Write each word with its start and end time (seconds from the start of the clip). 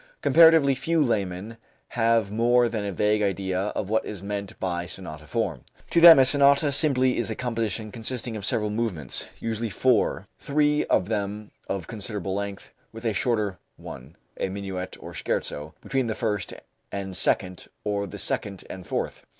Comparatively 0.23 0.73
few 0.73 1.05
laymen 1.05 1.57
have 1.89 2.31
more 2.31 2.67
than 2.67 2.83
a 2.83 2.91
vague 2.91 3.21
idea 3.21 3.67
of 3.75 3.87
what 3.87 4.03
is 4.03 4.23
meant 4.23 4.59
by 4.59 4.87
sonata 4.87 5.27
form. 5.27 5.63
To 5.91 6.01
them 6.01 6.17
a 6.17 6.25
sonata 6.25 6.71
simply 6.71 7.19
is 7.19 7.29
a 7.29 7.35
composition 7.35 7.91
consisting 7.91 8.35
of 8.35 8.43
several 8.43 8.71
movements, 8.71 9.27
usually 9.37 9.69
four, 9.69 10.25
three 10.39 10.85
of 10.85 11.07
them 11.07 11.51
of 11.69 11.85
considerable 11.85 12.33
length, 12.33 12.73
with 12.91 13.05
a 13.05 13.13
shorter 13.13 13.59
one 13.77 14.15
(a 14.37 14.49
minuet 14.49 14.97
or 14.99 15.13
scherzo) 15.13 15.75
between 15.81 16.07
the 16.07 16.15
first 16.15 16.51
and 16.91 17.15
second 17.15 17.67
or 17.83 18.07
the 18.07 18.17
second 18.17 18.63
and 18.71 18.87
fourth. 18.87 19.23